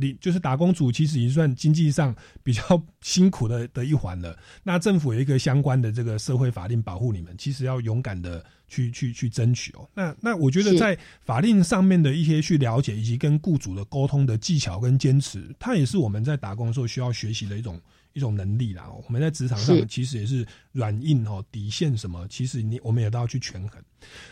[0.00, 4.34] 你就是打工族，其实已经算经济上比较 辛苦的的一环了。
[4.62, 9.88] 那政府有一个相关的这个社会法令保护你们，其实要勇敢的去去去争取哦。
[9.94, 17.80] 那那我觉得在法令上面的一些去了解，以及跟雇主的沟通的技巧跟坚持，它也是我们在打工的时候需要学习的一种
[18.12, 18.88] 一种能力啦。
[19.06, 23.80] 我们在职场上其实也是软硬哦底线什么，其实你我们也都要去权衡。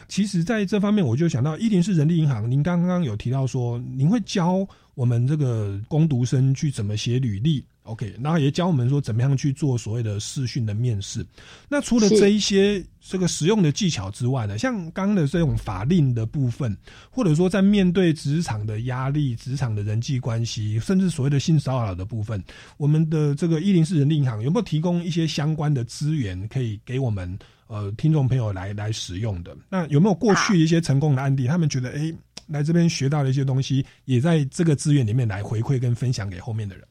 [0.06, 11.26] 其实在这方面，我就想到一零是人力银行，您刚刚有提到说，您会教我们这个工读生去怎么写履历，OK，然后也教我们说怎么样去做所谓的视讯的面试。
[11.70, 16.74] 那除了这一些这个实用的技巧之外呢，像刚刚的这种法令的部分，
[17.10, 22.42] 或者说在面对职场的压力、职场的人际关系，甚至所谓的性骚扰的部分，
[22.76, 27.36] 我们的这个一零四人力银行有没有提供一些相关的资源，可以给我们
[27.66, 29.56] 呃听众朋友来来使用的？
[29.68, 31.46] 那有没有过去一些成功的案例？
[31.46, 32.14] 他们觉得哎、诶
[32.46, 36.84] 来这边学到的一些东西，也在这个资源里面来回馈跟分享给后面的人。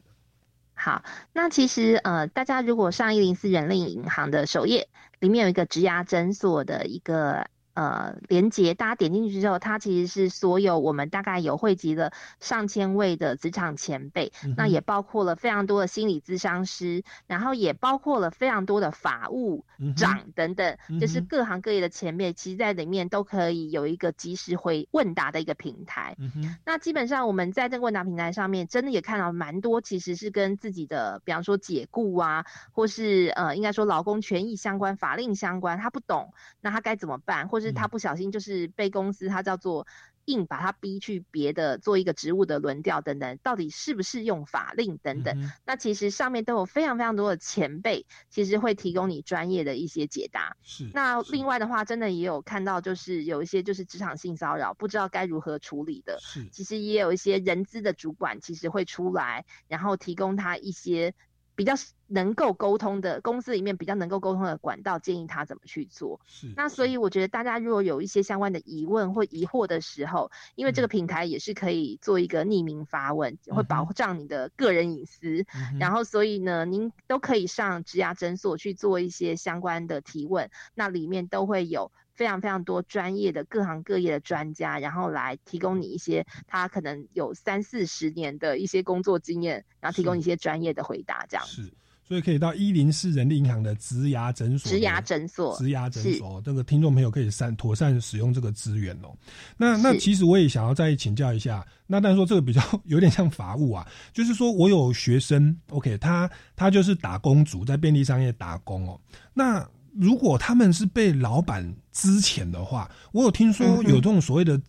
[0.84, 19.66] 好，那其实呃，大家如果上一零四人力银行的首页，里面有一个职牙诊所的一个呃连接，大家点进去之后，它其实是所有我们大概有汇集了上千位的职场前辈，嗯那也包括了非常多的心理咨商师，然后也包括了非常多的法务
[19.96, 26.16] 长等等，就是各行各业的前辈，其实在里面都可以有一个及时回问答的一个平台。
[26.20, 37.48] 嗯，那基本上我们在这个问答平台上面，真的也看到蛮多其实是跟自己的，比方说解雇啊，或是呃，应该说劳工权益相关、法令相关，他不懂，那他该怎么办？
[37.48, 39.88] 或是他不小心就是被公司他叫做
[40.26, 45.52] 硬把他逼去别的做一个职务的轮调等等，到底是不是用法令等等？
[45.66, 50.56] 那其实上面都有非常非常多的前辈，其实会提供你专业的一些解答。
[50.62, 56.20] 是那另外的话，真的也有看到，就是有一些就是职场性骚扰，不知道该如何处理的。
[56.22, 61.16] 是其实也有一些人资的主管，其实会出来，然后提供他一些
[61.62, 61.76] 比较
[62.08, 66.20] 能够沟通的公司里面比较能够沟通的管道，建议他怎么去做。
[66.26, 75.46] 是那所以我觉得大家如果有一些相关的疑问或疑惑的时候，因为这个平台也是可以做一个匿名发问，会保障你的个人隐私。
[75.80, 81.92] 然后所以呢，您都可以上职牙诊所去做一些相关的提问，那里面都会有。
[82.22, 91.44] 非常非常多专业的各行各业的专家，然后来提供你一些他可能有三四十年的一些工作经验，然后提供一些专业的回答，这样。
[91.48, 91.74] 是，
[92.08, 99.12] 所以可以到一零四人力银行的职牙诊所的，职涯诊所职牙诊所，这个听众朋友可以善妥善使用这个资源哦。
[99.58, 109.02] 那那其实我也想要再请教一下，那但是说这个比较 有点像法务啊，就是说我有学生，OK，他他就是打工族，在便利商业打工哦，
[109.34, 109.68] 那。
[109.94, 114.60] 如果他们是被老板资遣的话，我有听说有这种所谓的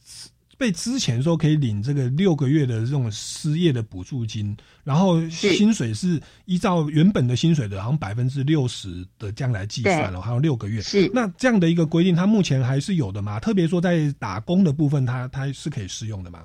[0.58, 10.80] 被资遣的时候可以领这个六个月的这种失业的补助金，然后薪水是依照原本的薪水的，好像百分之六十的这样来计算了，还有六个月。
[10.80, 13.40] 是那这样的一个规定，它目前还是有的嘛？
[13.40, 16.44] 特别说在打工的部分，它它是可以适用的嘛？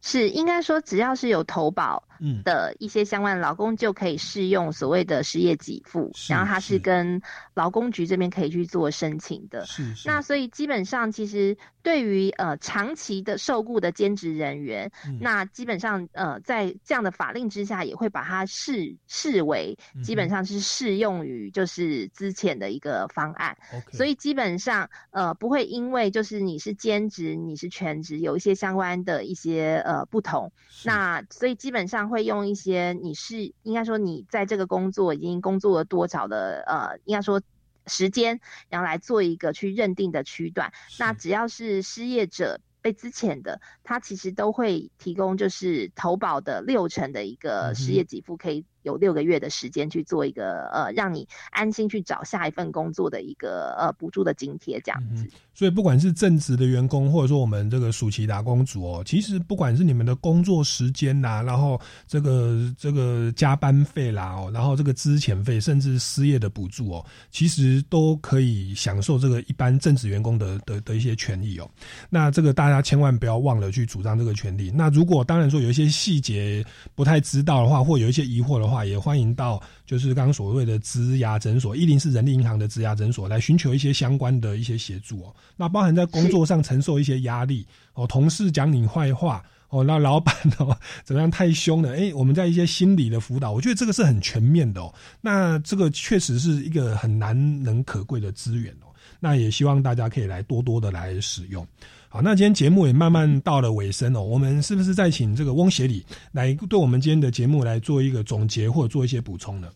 [0.00, 2.07] 是应该说，只要是有投保嗯
[2.44, 7.20] 的一些相关的劳工，就可以适用所谓的失业给付，然后它是跟
[7.54, 9.64] 劳工局这边可以去做申请的。
[9.66, 23.56] 是是那所以基本上，其实对于呃长期的受雇的兼职人员，嗯那基本上呃在这样的法令之下，也会把它视视为嗯基本上是适用于就是资遣的一个方案。
[23.92, 30.52] 所以基本上呃不会因为就是你是兼职，你是全职，有一些相关的一些呃不同。
[30.84, 37.40] 那所以基本上会用一些你是应该说你在这个工作已经工作了多少的呃，应该说
[37.86, 40.72] 时间，然后来做一个去认定的区段。
[40.98, 42.60] 那只要是失业者。
[42.80, 55.28] 被资遣的，他其实都会提供就是投保的六成的一个失业给付，可以有六个月的时间去做一个呃，让你安心去找下一份工作的一个呃补助的津贴这样子。
[55.52, 71.68] 所以不管是正职的员工，或者说我们这个暑期打工族哦，其实不管是你们的工作时间呐，然后这个这个加班费啦哦，然后这个资遣费，甚至失业的补助哦，其实都可以享受这个一般正职员工的的的一些权益哦。
[72.08, 74.70] 那这个大家千万不要忘了去主张这个权利。
[74.70, 76.64] 那如果当然说有一些细节
[76.94, 85.34] 不太知道的话，或有一些疑惑的话，也欢迎到就是刚刚所谓的职牙诊所，一零四人力银行的职牙诊所来寻求一些相关的一些协助哦。
[85.56, 91.94] 那包含在工作上承受一些压力哦，同事讲你坏话哦，那老板哦怎么样太凶了？
[91.96, 94.94] 哎，我们在一些心理的辅导，我觉得这个是很全面的哦。
[95.20, 98.88] 那这个确实是一个很难能可贵的资源哦。
[99.20, 101.66] 那也希望大家可以来多多的来使用。
[102.10, 109.68] 好，那今天节目也慢慢到了尾声哦，我们是不是再请这个翁协理来对我们今天的节目来做一个总结或者做一些补充呢？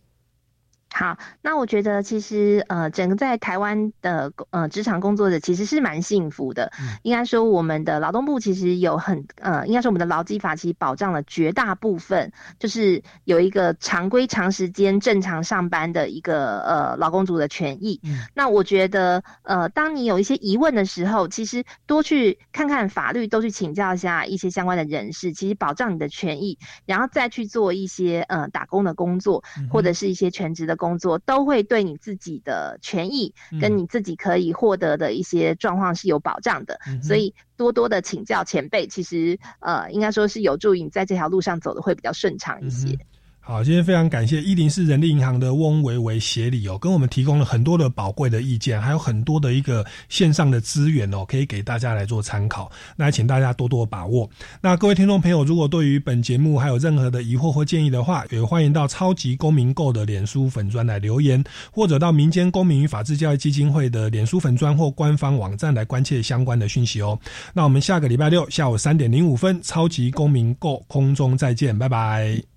[0.94, 6.70] 好，那我觉得其实呃，整个在台湾的呃职场工作者其实是蛮幸福的。
[6.78, 17.98] 嗯应该说，我们的劳动部其实有很呃，应该说我们的劳基法其实保障了绝大部分，就是有一个常规长时间正常上班的一个呃劳工族的权益。
[18.04, 30.76] 嗯那我觉得呃，当你有一些疑问的时候，其实多去看看法律，多去请教一下一些相关的人士，其实保障你的权益，然后再去做一些呃打工的工作，或者是一些全职的。
[30.82, 42.98] 工作都会对你自己的权益跟你自己可以获得的一些状况是有保障的，所以多多的请教前辈，其实呃应该说是有助于你在这条路上走的会比较顺畅一些。
[43.44, 52.70] 好，今天非常感谢一零四人力银行的翁维维协理哦，跟我们提供了很多的宝贵的意见，还有很多的一个线上的资源哦，可以给大家来做参考。
[52.94, 54.30] 那请大家多多把握。
[54.60, 67.18] 那各位听众朋友，如果对于本节目还有任何的疑惑或建议的话，也欢迎到超级公民购的脸书粉专来留言，或者到民间公民与法治教育基金会的脸书粉专或官方网站来关切相关的讯息哦。
[67.52, 72.51] 那我们下个礼拜六下午三点零五分，超级公民购空中再见，拜拜。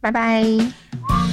[0.00, 1.27] 拜拜。